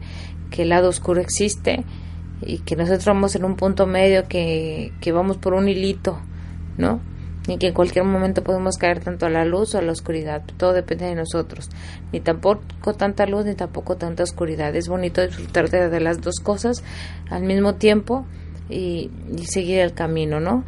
que 0.49 0.63
el 0.63 0.69
lado 0.69 0.89
oscuro 0.89 1.19
existe 1.19 1.83
y 2.41 2.59
que 2.59 2.75
nosotros 2.75 3.05
vamos 3.05 3.35
en 3.35 3.43
un 3.43 3.55
punto 3.55 3.87
medio 3.87 4.27
que, 4.27 4.93
que 5.01 5.11
vamos 5.11 5.37
por 5.37 5.53
un 5.53 5.67
hilito, 5.67 6.19
¿no? 6.77 7.01
Y 7.47 7.57
que 7.57 7.67
en 7.67 7.73
cualquier 7.73 8.03
momento 8.03 8.43
podemos 8.43 8.77
caer 8.77 8.99
tanto 8.99 9.25
a 9.25 9.29
la 9.29 9.45
luz 9.45 9.73
o 9.73 9.77
a 9.77 9.81
la 9.81 9.93
oscuridad, 9.93 10.43
todo 10.57 10.73
depende 10.73 11.05
de 11.05 11.15
nosotros, 11.15 11.69
ni 12.11 12.19
tampoco 12.19 12.93
tanta 12.93 13.25
luz 13.25 13.45
ni 13.45 13.55
tampoco 13.55 13.95
tanta 13.95 14.23
oscuridad, 14.23 14.75
es 14.75 14.89
bonito 14.89 15.21
disfrutar 15.21 15.69
de, 15.69 15.99
las 16.01 16.21
dos 16.21 16.35
cosas 16.43 16.83
al 17.29 17.43
mismo 17.43 17.75
tiempo 17.75 18.25
y, 18.69 19.09
seguir 19.45 19.79
el 19.79 19.93
camino, 19.93 20.41
¿no? 20.41 20.65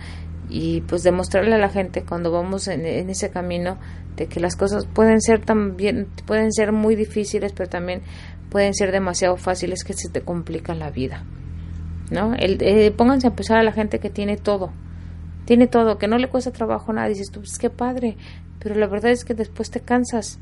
Y 0.49 0.81
pues 0.81 1.03
demostrarle 1.03 1.53
a 1.55 1.59
la 1.59 1.69
gente 1.69 2.03
cuando 2.03 2.31
vamos 2.31 2.67
en, 2.69 2.85
ese 2.85 3.29
camino 3.29 3.77
de 4.15 4.27
que 4.27 4.39
las 4.39 4.55
cosas 4.55 4.85
pueden 4.85 5.21
ser 5.21 5.43
también, 5.43 6.07
pueden 6.25 6.51
ser 6.53 6.71
muy 6.71 6.95
difíciles, 6.95 7.51
pero 7.51 7.69
también 7.69 8.01
pueden 8.49 8.73
ser 8.73 8.91
demasiado 8.91 9.35
fáciles 9.35 9.83
que 9.83 9.93
se 9.93 10.09
te 10.09 10.21
complican 10.21 10.79
la 10.79 10.89
vida. 10.89 11.25
¿no? 12.09 12.33
El, 12.33 12.57
eh, 12.61 12.91
pónganse 12.91 13.27
a 13.27 13.35
pensar 13.35 13.57
a 13.57 13.63
la 13.63 13.71
gente 13.71 13.99
que 13.99 14.09
tiene 14.09 14.37
todo, 14.37 14.71
tiene 15.49 15.65
todo, 15.65 15.97
que 15.97 16.07
no 16.07 16.19
le 16.19 16.27
cuesta 16.27 16.51
trabajo 16.51 16.93
nada, 16.93 17.07
dices 17.07 17.31
tú, 17.31 17.39
pues 17.39 17.57
qué 17.57 17.71
padre, 17.71 18.17
pero 18.59 18.75
la 18.75 18.85
verdad 18.85 19.09
es 19.09 19.25
que 19.25 19.33
después 19.33 19.71
te 19.71 19.79
cansas, 19.79 20.37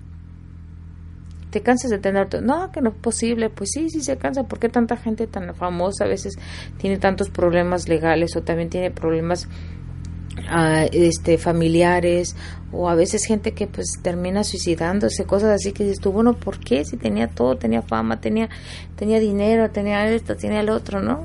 te 1.49 1.61
cansas 1.61 1.89
de 1.89 1.97
tener 1.97 2.27
todo, 2.27 2.41
no, 2.41 2.73
que 2.73 2.81
no 2.81 2.89
es 2.89 2.95
posible, 2.95 3.49
pues 3.49 3.69
sí, 3.71 3.89
sí 3.89 4.01
se 4.01 4.17
cansa, 4.17 4.43
¿por 4.43 4.59
qué 4.59 4.67
tanta 4.67 4.97
gente 4.97 5.25
tan 5.25 5.55
famosa 5.55 6.03
a 6.03 6.07
veces 6.09 6.37
tiene 6.77 6.97
tantos 6.97 7.29
problemas 7.29 7.87
legales 7.87 8.35
o 8.35 8.41
también 8.41 8.69
tiene 8.69 8.91
problemas 8.91 9.47
este 10.91 11.37
familiares 11.37 12.35
o 12.73 12.89
a 12.89 12.95
veces 12.95 13.25
gente 13.25 13.53
que 13.53 13.65
pues 13.65 13.87
termina 14.03 14.43
suicidándose 14.43 15.25
cosas 15.25 15.49
así 15.49 15.71
que 15.71 15.83
dices 15.83 15.99
tú 15.99 16.11
bueno 16.11 16.33
por 16.33 16.59
qué 16.59 16.85
si 16.85 16.95
tenía 16.95 17.27
todo 17.27 17.57
tenía 17.57 17.81
fama 17.81 18.21
tenía 18.21 18.47
tenía 18.95 19.19
dinero 19.19 19.71
tenía 19.71 20.07
esto 20.07 20.35
tenía 20.35 20.59
el 20.59 20.69
otro 20.69 21.01
no 21.01 21.23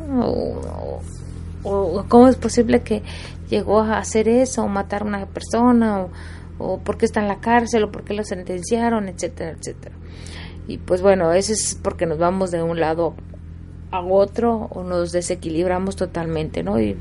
cómo 1.63 2.29
es 2.29 2.37
posible 2.37 2.83
que 2.83 3.03
llegó 3.49 3.81
a 3.81 3.99
hacer 3.99 4.29
eso 4.29 4.63
o 4.63 4.69
matar 4.69 5.03
a 5.03 5.07
una 5.07 5.27
persona 5.27 6.03
o, 6.03 6.11
o 6.59 6.79
por 6.79 6.99
qué 6.99 7.07
está 7.07 7.21
en 7.21 7.29
la 7.29 7.41
cárcel 7.41 7.85
o 7.85 7.93
por 7.93 8.05
qué 8.05 8.15
lo 8.15 8.25
sentenciaron 8.25 9.09
etcétera 9.09 9.57
etcétera. 9.59 9.95
Y 10.67 10.79
pues 10.79 11.03
bueno 11.03 11.33
eso 11.33 11.53
es 11.53 11.79
porque 11.83 12.07
nos 12.07 12.19
vamos 12.19 12.51
de 12.51 12.63
un 12.63 12.81
lado 12.81 13.15
a 13.93 14.01
otro 14.01 14.69
o 14.71 14.83
nos 14.83 15.13
desequilibramos 15.13 15.97
totalmente, 15.97 16.63
¿no? 16.63 16.81
Y 16.81 16.97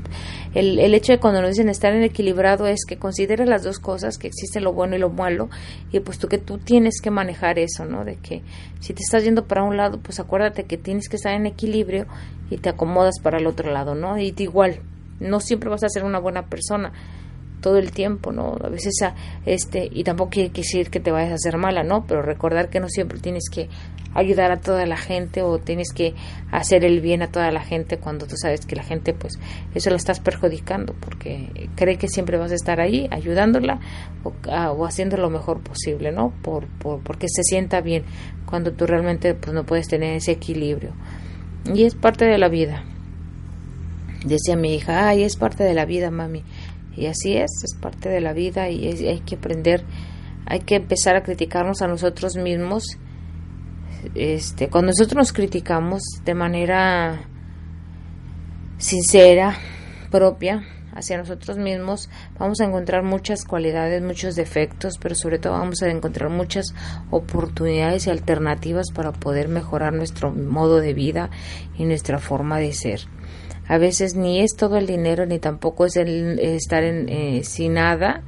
el, 0.54 0.78
el 0.78 0.94
hecho 0.94 1.12
de 1.12 1.18
cuando 1.18 1.40
nos 1.40 1.50
dicen 1.50 1.70
estar 1.70 1.92
en 1.94 2.02
equilibrado 2.02 2.66
es 2.66 2.84
que 2.86 2.98
considere 2.98 3.46
las 3.46 3.62
dos 3.62 3.78
cosas, 3.78 4.18
que 4.18 4.28
existe 4.28 4.60
lo 4.60 4.74
bueno 4.74 4.94
y 4.94 4.98
lo 4.98 5.08
malo, 5.08 5.48
y 5.90 5.98
pues 6.00 6.18
tú 6.18 6.28
que 6.28 6.36
tú 6.38 6.58
tienes 6.58 7.00
que 7.02 7.10
manejar 7.10 7.58
eso, 7.58 7.86
¿no? 7.86 8.04
De 8.04 8.16
que 8.16 8.42
si 8.80 8.92
te 8.92 9.02
estás 9.02 9.24
yendo 9.24 9.46
para 9.46 9.62
un 9.62 9.78
lado, 9.78 10.00
pues 10.00 10.20
acuérdate 10.20 10.64
que 10.64 10.76
tienes 10.76 11.08
que 11.08 11.16
estar 11.16 11.32
en 11.32 11.46
equilibrio 11.46 12.06
y 12.50 12.58
te 12.58 12.68
acomodas 12.68 13.20
para 13.22 13.38
el 13.38 13.46
otro 13.46 13.72
lado, 13.72 13.94
¿no? 13.94 14.18
Y 14.18 14.34
igual, 14.36 14.80
no 15.18 15.40
siempre 15.40 15.70
vas 15.70 15.84
a 15.84 15.88
ser 15.88 16.04
una 16.04 16.18
buena 16.18 16.46
persona, 16.46 16.92
todo 17.62 17.78
el 17.78 17.92
tiempo, 17.92 18.32
¿no? 18.32 18.58
A 18.62 18.68
veces, 18.68 18.92
este, 19.46 19.88
y 19.90 20.04
tampoco 20.04 20.30
quiere 20.30 20.50
decir 20.50 20.90
que 20.90 21.00
te 21.00 21.10
vayas 21.10 21.32
a 21.32 21.34
hacer 21.36 21.56
mala, 21.56 21.82
¿no? 21.82 22.04
Pero 22.06 22.20
recordar 22.20 22.68
que 22.68 22.80
no 22.80 22.88
siempre 22.90 23.18
tienes 23.18 23.44
que 23.50 23.70
ayudar 24.14 24.52
a 24.52 24.60
toda 24.60 24.84
la 24.84 24.98
gente 24.98 25.40
o 25.40 25.58
tienes 25.58 25.92
que 25.94 26.14
hacer 26.50 26.84
el 26.84 27.00
bien 27.00 27.22
a 27.22 27.28
toda 27.28 27.50
la 27.50 27.62
gente 27.62 27.96
cuando 27.96 28.26
tú 28.26 28.36
sabes 28.36 28.66
que 28.66 28.76
la 28.76 28.82
gente, 28.82 29.14
pues, 29.14 29.38
eso 29.74 29.88
lo 29.88 29.96
estás 29.96 30.20
perjudicando 30.20 30.94
porque 31.00 31.70
cree 31.76 31.96
que 31.96 32.08
siempre 32.08 32.36
vas 32.36 32.52
a 32.52 32.56
estar 32.56 32.80
ahí 32.80 33.08
ayudándola 33.10 33.80
o, 34.24 34.32
o 34.50 34.84
haciendo 34.84 35.16
lo 35.16 35.30
mejor 35.30 35.60
posible, 35.62 36.12
¿no? 36.12 36.34
Por, 36.42 36.66
por, 36.66 37.00
porque 37.00 37.28
se 37.28 37.42
sienta 37.42 37.80
bien 37.80 38.04
cuando 38.44 38.72
tú 38.72 38.86
realmente, 38.86 39.34
pues, 39.34 39.54
no 39.54 39.64
puedes 39.64 39.88
tener 39.88 40.16
ese 40.16 40.32
equilibrio. 40.32 40.92
Y 41.72 41.84
es 41.84 41.94
parte 41.94 42.24
de 42.24 42.38
la 42.38 42.48
vida. 42.48 42.84
Decía 44.24 44.56
mi 44.56 44.74
hija, 44.74 45.08
ay, 45.08 45.24
es 45.24 45.36
parte 45.36 45.64
de 45.64 45.74
la 45.74 45.84
vida, 45.84 46.10
mami. 46.10 46.44
Y 46.96 47.06
así 47.06 47.36
es, 47.36 47.50
es 47.64 47.74
parte 47.80 48.08
de 48.08 48.20
la 48.20 48.32
vida 48.32 48.68
y 48.68 48.86
hay 48.86 49.20
que 49.20 49.36
aprender, 49.36 49.84
hay 50.46 50.60
que 50.60 50.76
empezar 50.76 51.16
a 51.16 51.22
criticarnos 51.22 51.82
a 51.82 51.88
nosotros 51.88 52.36
mismos. 52.36 52.84
Este, 54.14 54.68
cuando 54.68 54.88
nosotros 54.88 55.16
nos 55.16 55.32
criticamos 55.32 56.02
de 56.24 56.34
manera 56.34 57.20
sincera, 58.78 59.56
propia, 60.10 60.62
hacia 60.94 61.16
nosotros 61.16 61.56
mismos, 61.56 62.10
vamos 62.38 62.60
a 62.60 62.64
encontrar 62.64 63.02
muchas 63.02 63.44
cualidades, 63.44 64.02
muchos 64.02 64.34
defectos, 64.34 64.98
pero 64.98 65.14
sobre 65.14 65.38
todo 65.38 65.54
vamos 65.54 65.82
a 65.82 65.88
encontrar 65.88 66.30
muchas 66.30 66.74
oportunidades 67.10 68.06
y 68.06 68.10
alternativas 68.10 68.90
para 68.94 69.12
poder 69.12 69.48
mejorar 69.48 69.92
nuestro 69.94 70.30
modo 70.30 70.80
de 70.80 70.92
vida 70.92 71.30
y 71.78 71.84
nuestra 71.84 72.18
forma 72.18 72.58
de 72.58 72.72
ser 72.72 73.00
a 73.72 73.78
veces 73.78 74.14
ni 74.14 74.40
es 74.40 74.54
todo 74.54 74.76
el 74.76 74.86
dinero 74.86 75.24
ni 75.24 75.38
tampoco 75.38 75.86
es 75.86 75.96
el 75.96 76.38
estar 76.38 76.84
en, 76.84 77.08
eh, 77.08 77.42
sin 77.42 77.72
nada 77.72 78.22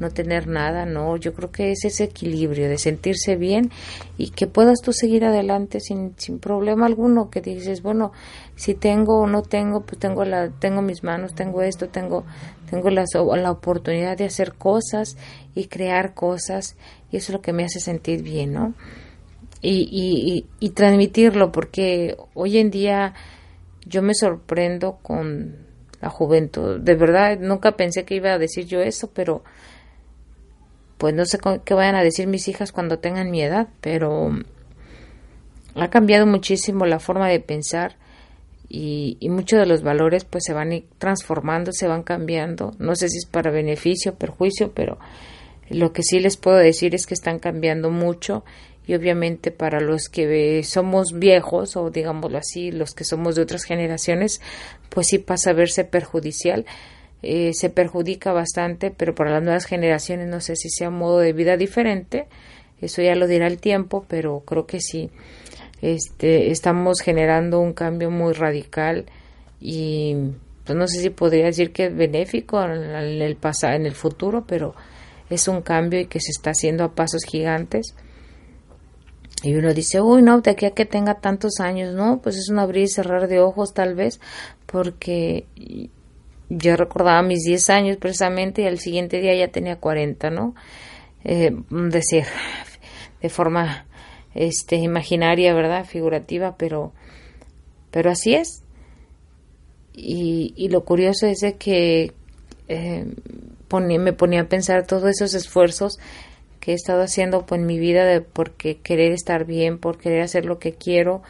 no 0.00 0.10
tener 0.10 0.46
nada, 0.46 0.86
no, 0.86 1.16
yo 1.16 1.34
creo 1.34 1.50
que 1.50 1.72
es 1.72 1.84
ese 1.84 2.04
equilibrio 2.04 2.68
de 2.68 2.78
sentirse 2.78 3.36
bien 3.36 3.70
y 4.16 4.30
que 4.30 4.46
puedas 4.46 4.80
tú 4.80 4.92
seguir 4.92 5.24
adelante 5.24 5.80
sin, 5.80 6.14
sin 6.16 6.38
problema 6.38 6.86
alguno, 6.86 7.30
que 7.30 7.40
dices, 7.40 7.82
bueno, 7.82 8.12
si 8.54 8.74
tengo 8.74 9.20
o 9.20 9.26
no 9.26 9.42
tengo, 9.42 9.82
pues 9.82 9.98
tengo 9.98 10.24
la, 10.24 10.50
tengo 10.50 10.82
mis 10.82 11.02
manos, 11.02 11.34
tengo 11.34 11.62
esto, 11.62 11.88
tengo, 11.88 12.24
tengo 12.70 12.90
la, 12.90 13.04
la 13.36 13.50
oportunidad 13.50 14.16
de 14.16 14.26
hacer 14.26 14.54
cosas 14.54 15.16
y 15.54 15.66
crear 15.66 16.14
cosas 16.14 16.76
y 17.10 17.16
eso 17.16 17.32
es 17.32 17.34
lo 17.34 17.42
que 17.42 17.52
me 17.52 17.64
hace 17.64 17.80
sentir 17.80 18.22
bien, 18.22 18.52
¿no? 18.52 18.74
Y, 19.60 19.88
y, 19.90 20.46
y 20.60 20.70
transmitirlo, 20.70 21.50
porque 21.50 22.16
hoy 22.34 22.58
en 22.58 22.70
día 22.70 23.14
yo 23.88 24.02
me 24.02 24.14
sorprendo 24.14 24.98
con 25.02 25.56
la 26.00 26.10
juventud. 26.10 26.80
De 26.80 26.94
verdad, 26.94 27.38
nunca 27.38 27.72
pensé 27.72 28.04
que 28.04 28.14
iba 28.14 28.32
a 28.32 28.38
decir 28.38 28.66
yo 28.66 28.80
eso, 28.80 29.10
pero 29.12 29.42
pues 30.98 31.14
no 31.14 31.24
sé 31.24 31.38
qué 31.64 31.74
vayan 31.74 31.94
a 31.94 32.02
decir 32.02 32.26
mis 32.26 32.48
hijas 32.48 32.72
cuando 32.72 32.98
tengan 32.98 33.30
mi 33.30 33.42
edad, 33.42 33.68
pero 33.80 34.30
ha 35.76 35.90
cambiado 35.90 36.26
muchísimo 36.26 36.86
la 36.86 36.98
forma 36.98 37.28
de 37.28 37.40
pensar 37.40 37.96
y, 38.68 39.16
y 39.20 39.28
muchos 39.28 39.60
de 39.60 39.66
los 39.66 39.82
valores 39.82 40.24
pues 40.24 40.44
se 40.44 40.52
van 40.52 40.84
transformando, 40.98 41.72
se 41.72 41.86
van 41.86 42.02
cambiando. 42.02 42.74
No 42.78 42.96
sé 42.96 43.08
si 43.08 43.18
es 43.18 43.26
para 43.26 43.50
beneficio 43.50 44.12
o 44.12 44.14
perjuicio, 44.16 44.72
pero 44.72 44.98
lo 45.70 45.92
que 45.92 46.02
sí 46.02 46.18
les 46.20 46.36
puedo 46.36 46.56
decir 46.56 46.94
es 46.94 47.06
que 47.06 47.14
están 47.14 47.38
cambiando 47.38 47.90
mucho 47.90 48.44
y 48.88 48.94
obviamente 48.94 49.50
para 49.50 49.80
los 49.80 50.08
que 50.08 50.62
somos 50.64 51.12
viejos 51.12 51.76
o 51.76 51.90
digámoslo 51.90 52.38
así, 52.38 52.72
los 52.72 52.94
que 52.94 53.04
somos 53.04 53.36
de 53.36 53.42
otras 53.42 53.64
generaciones, 53.64 54.40
pues 54.88 55.08
sí 55.08 55.18
pasa 55.18 55.50
a 55.50 55.52
verse 55.52 55.84
perjudicial. 55.84 56.64
Eh, 57.22 57.52
se 57.52 57.68
perjudica 57.68 58.32
bastante, 58.32 58.90
pero 58.90 59.14
para 59.14 59.30
las 59.30 59.42
nuevas 59.42 59.66
generaciones 59.66 60.28
no 60.28 60.40
sé 60.40 60.56
si 60.56 60.70
sea 60.70 60.88
un 60.88 60.96
modo 60.96 61.18
de 61.18 61.34
vida 61.34 61.58
diferente, 61.58 62.28
eso 62.80 63.02
ya 63.02 63.14
lo 63.14 63.26
dirá 63.26 63.46
el 63.46 63.58
tiempo, 63.58 64.06
pero 64.08 64.40
creo 64.46 64.66
que 64.66 64.80
sí, 64.80 65.10
este, 65.82 66.50
estamos 66.50 67.00
generando 67.00 67.60
un 67.60 67.74
cambio 67.74 68.10
muy 68.10 68.32
radical 68.32 69.04
y 69.60 70.16
pues 70.64 70.78
no 70.78 70.88
sé 70.88 71.02
si 71.02 71.10
podría 71.10 71.44
decir 71.44 71.72
que 71.72 71.86
es 71.86 71.94
benéfico 71.94 72.62
en 72.62 72.70
el 72.70 73.36
en 73.42 73.86
el 73.86 73.94
futuro, 73.94 74.44
pero 74.46 74.74
es 75.28 75.46
un 75.46 75.60
cambio 75.60 76.00
y 76.00 76.06
que 76.06 76.20
se 76.20 76.30
está 76.30 76.52
haciendo 76.52 76.84
a 76.84 76.94
pasos 76.94 77.24
gigantes 77.24 77.94
y 79.42 79.54
uno 79.54 79.72
dice, 79.74 80.00
uy, 80.00 80.22
no, 80.22 80.40
de 80.40 80.50
aquí 80.50 80.66
a 80.66 80.72
que 80.72 80.84
tenga 80.84 81.14
tantos 81.20 81.60
años, 81.60 81.94
no, 81.94 82.20
pues 82.22 82.36
es 82.36 82.48
un 82.48 82.58
abrir 82.58 82.84
y 82.84 82.88
cerrar 82.88 83.28
de 83.28 83.40
ojos 83.40 83.72
tal 83.72 83.94
vez, 83.94 84.20
porque 84.66 85.46
yo 86.48 86.76
recordaba 86.76 87.22
mis 87.22 87.42
10 87.44 87.70
años 87.70 87.96
precisamente 87.98 88.62
y 88.62 88.66
al 88.66 88.78
siguiente 88.78 89.20
día 89.20 89.34
ya 89.34 89.48
tenía 89.48 89.76
40, 89.76 90.30
¿no? 90.30 90.54
Eh, 91.24 91.50
decir, 91.70 92.24
de 93.20 93.28
forma 93.28 93.86
este, 94.34 94.76
imaginaria, 94.76 95.52
¿verdad? 95.54 95.84
Figurativa, 95.84 96.56
pero, 96.56 96.92
pero 97.90 98.10
así 98.10 98.34
es. 98.34 98.62
Y, 99.92 100.68
lo 100.68 100.84
curioso 100.84 101.26
es 101.26 101.38
de 101.40 101.56
que 101.56 102.12
eh, 102.68 103.04
me 103.70 104.12
ponía 104.12 104.42
a 104.42 104.48
pensar 104.48 104.86
todos 104.86 105.10
esos 105.10 105.34
esfuerzos 105.34 105.98
he 106.72 106.74
estado 106.74 107.02
haciendo 107.02 107.46
pues, 107.46 107.60
en 107.60 107.66
mi 107.66 107.78
vida 107.78 108.04
de 108.04 108.20
porque 108.20 108.78
querer 108.78 109.12
estar 109.12 109.44
bien, 109.44 109.78
por 109.78 109.98
querer 109.98 110.22
hacer 110.22 110.44
lo 110.44 110.58
que 110.58 110.72
quiero 110.72 111.22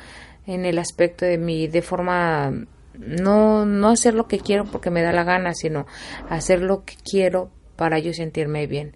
en 0.47 0.65
el 0.65 0.79
aspecto 0.79 1.27
de 1.27 1.39
mi 1.39 1.67
de 1.67 1.83
forma 1.83 2.67
no 2.99 3.67
no 3.67 3.89
hacer 3.91 4.15
lo 4.15 4.27
que 4.27 4.39
quiero 4.39 4.65
porque 4.65 4.91
me 4.91 5.03
da 5.03 5.13
la 5.13 5.25
gana, 5.25 5.55
sino 5.55 5.87
hacer 6.29 6.63
lo 6.63 6.85
que 6.85 6.95
quiero 7.05 7.51
para 7.77 7.99
yo 7.99 8.13
sentirme 8.13 8.67
bien. 8.67 8.95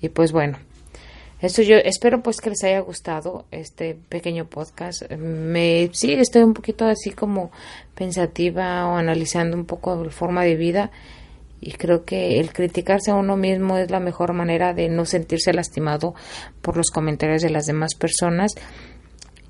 Y 0.00 0.08
pues 0.08 0.32
bueno, 0.32 0.58
Esto 1.40 1.62
yo 1.62 1.76
espero 1.76 2.22
pues 2.22 2.40
que 2.40 2.50
les 2.50 2.62
haya 2.64 2.80
gustado 2.80 3.46
este 3.50 3.96
pequeño 4.08 4.46
podcast. 4.46 5.10
Me 5.10 5.88
sí 5.92 6.12
estoy 6.12 6.42
un 6.42 6.52
poquito 6.52 6.84
así 6.84 7.12
como 7.12 7.50
pensativa 7.94 8.86
o 8.86 8.96
analizando 8.96 9.56
un 9.56 9.64
poco 9.64 10.04
la 10.04 10.10
forma 10.10 10.44
de 10.44 10.56
vida 10.56 10.90
y 11.60 11.72
creo 11.72 12.04
que 12.04 12.40
el 12.40 12.52
criticarse 12.52 13.10
a 13.10 13.14
uno 13.14 13.36
mismo 13.36 13.76
es 13.76 13.90
la 13.90 14.00
mejor 14.00 14.32
manera 14.32 14.72
de 14.74 14.88
no 14.88 15.04
sentirse 15.04 15.52
lastimado 15.52 16.14
por 16.62 16.76
los 16.76 16.90
comentarios 16.90 17.42
de 17.42 17.50
las 17.50 17.66
demás 17.66 17.94
personas 17.94 18.54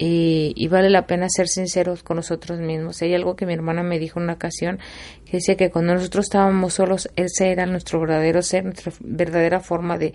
y, 0.02 0.66
vale 0.68 0.88
la 0.88 1.06
pena 1.06 1.26
ser 1.28 1.46
sinceros 1.46 2.02
con 2.02 2.16
nosotros 2.16 2.58
mismos. 2.58 3.02
Hay 3.02 3.14
algo 3.14 3.36
que 3.36 3.44
mi 3.44 3.52
hermana 3.52 3.82
me 3.82 3.98
dijo 3.98 4.18
en 4.18 4.24
una 4.24 4.32
ocasión 4.32 4.78
que 5.26 5.32
decía 5.36 5.58
que 5.58 5.68
cuando 5.68 5.92
nosotros 5.92 6.24
estábamos 6.24 6.72
solos, 6.72 7.10
ese 7.16 7.50
era 7.50 7.66
nuestro 7.66 8.00
verdadero 8.00 8.40
ser, 8.40 8.64
nuestra 8.64 8.94
verdadera 9.00 9.60
forma 9.60 9.98
de, 9.98 10.14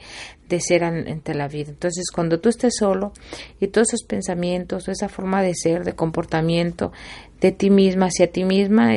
de 0.50 0.60
ser 0.60 0.84
ante 0.84 1.36
la 1.36 1.48
vida. 1.48 1.70
Entonces, 1.70 2.06
cuando 2.12 2.40
tú 2.40 2.50
estés 2.50 2.74
solo 2.80 3.14
y 3.60 3.68
todos 3.68 3.90
esos 3.90 4.08
pensamientos, 4.08 4.88
esa 4.88 5.08
forma 5.08 5.44
de 5.44 5.54
ser, 5.54 5.84
de 5.84 5.94
comportamiento 5.94 6.92
de 7.40 7.52
ti 7.52 7.70
misma 7.70 8.08
hacia 8.08 8.32
ti 8.32 8.44
misma, 8.44 8.96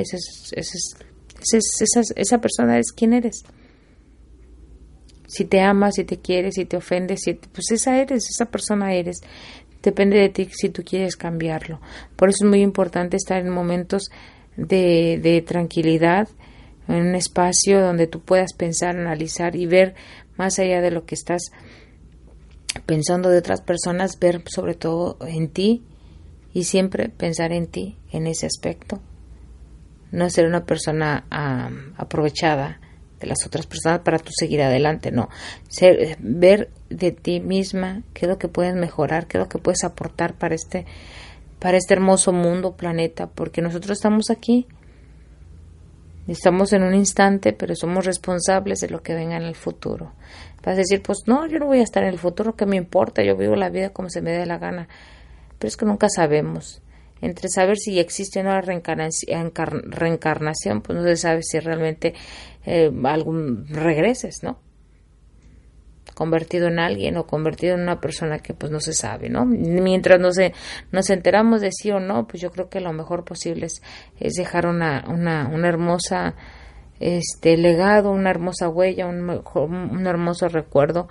esa, 1.41 2.03
esa, 2.17 2.39
persona 2.41 2.79
es 2.79 2.93
quien 2.93 3.13
eres 3.13 3.45
si 5.29 5.45
te 5.45 5.61
amas, 5.61 5.95
si 5.97 6.05
te 6.05 6.19
quieres, 6.19 6.55
si 6.55 6.65
te 6.65 6.79
ofendes, 6.79 7.21
si 7.23 7.35
pues 7.35 7.71
esa 7.71 8.01
eres, 8.01 8.29
esa 8.31 8.47
persona 8.47 8.95
eres. 8.95 9.21
Depende 9.83 10.17
de 10.17 10.31
ti 10.31 10.49
si 10.51 10.71
tú 10.71 10.83
quieres 10.83 11.17
cambiarlo. 11.17 11.81
Por 12.17 12.31
eso 12.31 12.45
es 12.45 12.49
muy 12.49 12.63
importante 12.63 13.17
estar 13.17 13.39
en 13.41 13.51
momentos 13.51 14.11
de, 14.57 15.21
de 15.23 15.43
tranquilidad, 15.43 16.29
en 16.89 16.95
un 16.95 17.15
espacio 17.15 17.81
donde 17.81 18.07
tú 18.07 18.21
puedas 18.21 18.55
pensar, 18.55 18.97
analizar 18.97 19.55
y 19.55 19.67
ver 19.67 19.95
más 20.37 20.59
allá 20.59 20.81
de 20.81 20.91
lo 20.91 21.05
que 21.05 21.15
estás 21.15 21.43
pensando 22.87 23.29
de 23.29 23.39
otras 23.39 23.61
personas, 23.61 24.19
ver 24.19 24.43
sobre 24.49 24.75
todo 24.75 25.19
en 25.21 25.49
ti 25.49 25.83
y 26.55 26.65
siempre 26.65 27.11
pensar 27.11 27.53
en 27.53 27.67
ti 27.67 27.97
en 28.13 28.27
ese 28.27 28.47
aspecto. 28.47 28.99
No 30.11 30.29
ser 30.31 30.47
una 30.47 30.65
persona 30.65 31.25
aprovechada 31.97 32.81
de 33.21 33.27
las 33.27 33.45
otras 33.47 33.67
personas 33.67 34.01
para 34.01 34.19
tú 34.19 34.31
seguir 34.33 34.63
adelante, 34.63 35.11
no. 35.11 35.29
Ser, 35.69 36.17
ver 36.21 36.71
de 36.89 37.13
ti 37.13 37.41
misma 37.41 38.03
qué 38.15 38.27
es 38.27 38.29
lo 38.29 38.39
que 38.39 38.49
puedes 38.49 38.75
mejorar, 38.75 39.27
qué 39.27 39.39
es 39.39 39.45
lo 39.45 39.49
que 39.49 39.59
puedes 39.59 39.85
aportar 39.85 40.35
para 40.35 40.55
este, 40.55 40.87
para 41.59 41.77
este 41.77 41.95
hermoso 41.95 42.33
mundo, 42.33 42.77
planeta, 42.77 43.27
porque 43.27 43.61
nosotros 43.61 43.99
estamos 43.99 44.31
aquí, 44.31 44.67
estamos 46.29 46.73
en 46.73 46.83
un 46.83 46.95
instante, 46.95 47.53
pero 47.53 47.75
somos 47.75 48.05
responsables 48.05 48.81
de 48.81 48.91
lo 48.91 49.03
que 49.03 49.15
venga 49.15 49.37
en 49.37 49.43
el 49.43 49.57
futuro. 49.57 50.13
Vas 50.65 50.75
a 50.75 50.79
decir, 50.79 51.03
pues 51.03 51.21
no, 51.27 51.47
yo 51.47 51.59
no 51.59 51.67
voy 51.67 51.81
a 51.81 51.85
estar 51.85 52.03
en 52.05 52.11
el 52.11 52.19
futuro, 52.19 52.55
¿qué 52.55 52.67
me 52.67 52.77
importa? 52.77 53.23
Yo 53.25 53.37
vivo 53.37 53.57
la 53.57 53.71
vida 53.71 53.91
como 53.91 54.11
se 54.11 54.23
me 54.23 54.33
dé 54.33 54.47
la 54.47 54.59
gana. 54.59 54.89
Pero 55.59 55.69
es 55.69 55.77
que 55.77 55.87
nunca 55.87 56.09
sabemos 56.09 56.83
entre 57.21 57.49
saber 57.49 57.77
si 57.77 57.99
existe 57.99 58.41
una 58.41 58.61
reencarnación, 58.61 60.83
pues 60.83 60.99
no 60.99 61.05
se 61.05 61.17
sabe 61.17 61.43
si 61.43 61.61
realmente 61.61 62.15
eh, 62.65 62.91
algún 63.05 63.67
regreses, 63.69 64.43
¿no? 64.43 64.59
convertido 66.19 66.67
en 66.67 66.81
alguien 66.81 67.17
o 67.17 67.29
convertido 67.29 67.77
en 67.77 67.83
una 67.83 68.01
persona 68.01 68.41
que 68.41 68.53
pues 68.53 68.73
no 68.73 68.81
se 68.81 68.93
sabe, 68.93 69.29
¿no? 69.29 69.45
Mientras 69.45 70.19
no 70.19 70.33
se, 70.33 70.53
nos 70.91 71.11
enteramos 71.11 71.61
de 71.61 71.71
sí 71.71 71.93
o 71.93 72.01
no, 72.01 72.27
pues 72.27 72.43
yo 72.43 72.51
creo 72.51 72.69
que 72.69 72.81
lo 72.81 72.93
mejor 72.93 73.25
posible 73.25 73.67
es, 73.67 73.83
es 74.19 74.33
dejar 74.33 74.67
una, 74.67 75.05
una, 75.07 75.47
una 75.47 75.69
hermosa 75.69 76.35
este 76.99 77.57
legado, 77.57 78.11
una 78.11 78.31
hermosa 78.31 78.69
huella, 78.69 79.07
un, 79.07 79.31
un 79.31 80.07
hermoso 80.09 80.49
recuerdo 80.49 81.07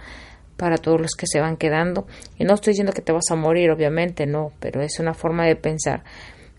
para 0.58 0.78
todos 0.78 1.00
los 1.00 1.12
que 1.12 1.28
se 1.28 1.40
van 1.40 1.56
quedando. 1.56 2.08
Y 2.38 2.44
no 2.44 2.56
estoy 2.56 2.72
diciendo 2.72 2.94
que 2.94 3.02
te 3.02 3.12
vas 3.12 3.32
a 3.32 3.36
morir, 3.36 3.72
obviamente, 3.72 4.26
no, 4.26 4.52
pero 4.60 4.82
es 4.82 5.00
una 5.00 5.14
forma 5.14 5.46
de 5.46 5.56
pensar 5.56 6.04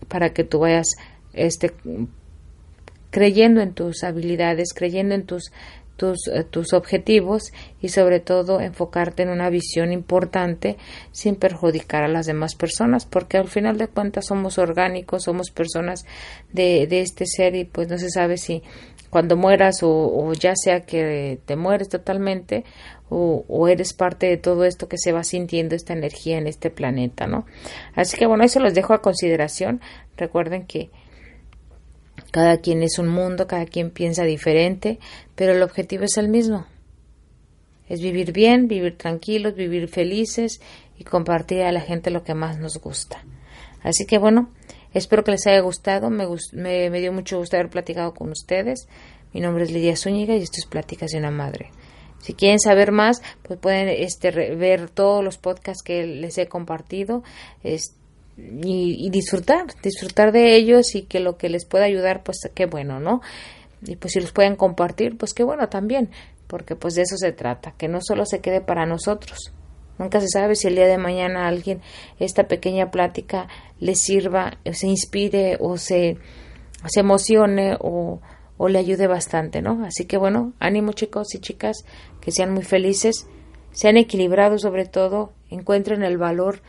para 0.07 0.31
que 0.31 0.43
tú 0.43 0.59
vayas 0.59 0.95
este, 1.33 1.73
creyendo 3.09 3.61
en 3.61 3.73
tus 3.73 4.03
habilidades, 4.03 4.73
creyendo 4.73 5.15
en 5.15 5.25
tus, 5.25 5.51
tus, 5.99 6.27
eh, 6.27 6.43
tus 6.43 6.73
objetivos 6.73 7.51
y 7.81 7.89
sobre 7.89 8.19
todo 8.19 8.61
enfocarte 8.61 9.21
en 9.21 9.29
una 9.29 9.51
visión 9.51 9.91
importante 9.91 10.77
sin 11.11 11.35
perjudicar 11.35 12.03
a 12.03 12.07
las 12.07 12.25
demás 12.25 12.55
personas, 12.55 13.05
porque 13.05 13.37
al 13.37 13.49
final 13.49 13.77
de 13.77 13.87
cuentas 13.87 14.25
somos 14.27 14.57
orgánicos, 14.57 15.23
somos 15.25 15.51
personas 15.51 16.05
de, 16.51 16.87
de 16.87 17.01
este 17.01 17.25
ser 17.27 17.55
y 17.55 17.65
pues 17.65 17.89
no 17.89 17.97
se 17.97 18.09
sabe 18.09 18.37
si 18.37 18.63
cuando 19.09 19.35
mueras 19.35 19.83
o, 19.83 19.89
o 19.89 20.33
ya 20.33 20.53
sea 20.55 20.81
que 20.81 21.39
te 21.45 21.55
mueres 21.55 21.89
totalmente 21.89 22.63
o, 23.09 23.67
eres 23.67 23.93
parte 23.93 24.27
de 24.27 24.37
todo 24.37 24.65
esto 24.65 24.87
que 24.87 24.97
se 24.97 25.11
va 25.11 25.23
sintiendo 25.23 25.75
esta 25.75 25.93
energía 25.93 26.37
en 26.37 26.45
este 26.45 26.69
planeta, 26.69 27.25
¿no? 27.25 27.45
Así 27.95 28.17
que 28.17 28.27
bueno, 28.27 28.43
eso 28.43 28.59
los 28.59 28.75
dejo 28.75 28.93
a 28.93 29.01
consideración. 29.01 29.81
Recuerden 30.15 30.67
que 30.67 30.91
cada 32.31 32.57
quien 32.57 32.83
es 32.83 32.99
un 32.99 33.07
mundo, 33.07 33.47
cada 33.47 33.65
quien 33.65 33.91
piensa 33.91 34.23
diferente, 34.23 34.99
pero 35.35 35.53
el 35.53 35.63
objetivo 35.63 36.03
es 36.03 36.17
el 36.17 36.29
mismo. 36.29 36.65
Es 37.87 38.01
vivir 38.01 38.31
bien, 38.31 38.67
vivir 38.67 38.97
tranquilos, 38.97 39.55
vivir 39.55 39.87
felices 39.87 40.61
y 40.97 41.03
compartir 41.03 41.63
a 41.63 41.71
la 41.71 41.81
gente 41.81 42.11
lo 42.11 42.23
que 42.23 42.35
más 42.35 42.59
nos 42.59 42.77
gusta. 42.77 43.23
Así 43.81 44.05
que 44.05 44.19
bueno, 44.19 44.49
espero 44.93 45.23
que 45.23 45.31
les 45.31 45.47
haya 45.47 45.61
gustado. 45.61 46.09
Me, 46.09 46.27
me, 46.89 46.99
dio 46.99 47.11
mucho 47.11 47.39
gusto 47.39 47.57
haber 47.57 47.69
platicado 47.69 48.13
con 48.13 48.29
ustedes. 48.29 48.87
Mi 49.33 49.41
nombre 49.41 49.63
es 49.63 49.71
Lidia 49.71 49.95
Zúñiga 49.95 50.35
y 50.35 50.43
esto 50.43 50.57
es 50.59 50.67
Pláticas 50.67 51.11
de 51.11 51.17
una 51.17 51.31
Madre. 51.31 51.71
Si 52.19 52.33
quieren 52.33 52.59
saber 52.59 52.91
más, 52.91 53.21
pues 53.43 53.57
pueden 53.59 53.87
este, 53.87 54.31
ver 54.31 54.89
todos 54.89 55.23
los 55.23 55.37
podcasts 55.37 55.81
que 55.81 56.05
les 56.05 56.37
he 56.37 56.47
compartido 56.47 57.23
y, 58.63 59.09
disfrutar, 59.09 59.65
disfrutar 59.81 60.31
de 60.31 60.55
ellos 60.55 60.95
y 60.95 61.03
que 61.03 61.19
lo 61.19 61.37
que 61.37 61.49
les 61.49 61.65
pueda 61.65 61.85
ayudar, 61.85 62.23
pues 62.23 62.37
qué 62.53 62.65
bueno, 62.65 62.99
¿no? 62.99 63.21
Y 63.85 63.95
pues 63.95 64.13
si 64.13 64.19
los 64.19 64.31
pueden 64.31 64.55
compartir, 64.55 65.17
pues 65.17 65.33
qué 65.33 65.43
bueno 65.43 65.69
también, 65.69 66.09
porque 66.47 66.75
pues 66.75 66.95
de 66.95 67.03
eso 67.03 67.17
se 67.17 67.31
trata, 67.31 67.73
que 67.77 67.87
no 67.87 67.99
solo 68.01 68.25
se 68.25 68.39
quede 68.39 68.61
para 68.61 68.85
nosotros. 68.85 69.53
Nunca 69.97 70.21
se 70.21 70.29
sabe 70.29 70.55
si 70.55 70.67
el 70.67 70.75
día 70.75 70.87
de 70.87 70.97
mañana 70.97 71.47
alguien 71.47 71.81
esta 72.19 72.47
pequeña 72.47 72.89
plática 72.91 73.47
le 73.79 73.95
sirva, 73.95 74.57
se 74.71 74.87
inspire 74.87 75.57
o 75.59 75.77
se, 75.77 76.17
se 76.87 76.99
emocione 77.01 77.75
o, 77.79 78.21
o 78.57 78.67
le 78.69 78.79
ayude 78.79 79.07
bastante, 79.07 79.61
¿no? 79.61 79.83
Así 79.85 80.05
que 80.05 80.17
bueno, 80.17 80.53
ánimo 80.59 80.93
chicos 80.93 81.35
y 81.35 81.39
chicas, 81.39 81.85
que 82.21 82.31
sean 82.31 82.53
muy 82.53 82.63
felices, 82.63 83.27
sean 83.71 83.97
equilibrados 83.97 84.61
sobre 84.61 84.85
todo, 84.85 85.31
encuentren 85.49 86.03
el 86.03 86.17
valor 86.17 86.61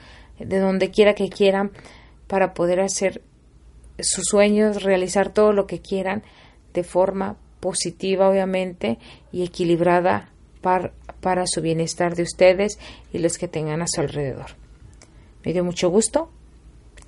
de 0.44 0.58
donde 0.58 0.90
quiera 0.90 1.14
que 1.14 1.28
quieran 1.28 1.70
para 2.26 2.54
poder 2.54 2.80
hacer 2.80 3.22
sus 3.98 4.24
sueños, 4.26 4.82
realizar 4.82 5.32
todo 5.32 5.52
lo 5.52 5.66
que 5.66 5.80
quieran 5.80 6.22
de 6.72 6.84
forma 6.84 7.36
positiva 7.60 8.28
obviamente 8.28 8.98
y 9.32 9.44
equilibrada 9.44 10.30
para, 10.60 10.92
para 11.20 11.46
su 11.46 11.60
bienestar 11.60 12.14
de 12.14 12.22
ustedes 12.22 12.78
y 13.12 13.18
los 13.18 13.38
que 13.38 13.48
tengan 13.48 13.82
a 13.82 13.86
su 13.86 14.00
alrededor. 14.00 14.56
Me 15.44 15.52
dio 15.52 15.64
mucho 15.64 15.90
gusto 15.90 16.30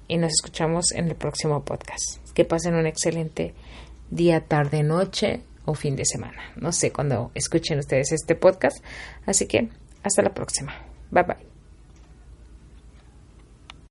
y 0.08 0.16
nos 0.18 0.32
escuchamos 0.32 0.92
en 0.92 1.08
el 1.08 1.14
próximo 1.14 1.64
podcast. 1.64 2.18
Que 2.34 2.44
pasen 2.44 2.74
un 2.74 2.86
excelente 2.86 3.54
día, 4.10 4.40
tarde, 4.40 4.82
noche 4.82 5.42
o 5.64 5.74
fin 5.74 5.96
de 5.96 6.04
semana. 6.04 6.52
No 6.56 6.72
sé 6.72 6.92
cuándo 6.92 7.30
escuchen 7.34 7.78
ustedes 7.78 8.12
este 8.12 8.34
podcast. 8.34 8.82
Así 9.26 9.46
que 9.46 9.68
hasta 10.02 10.22
la 10.22 10.34
próxima. 10.34 10.74
Bye 11.10 11.22
bye. 11.24 11.51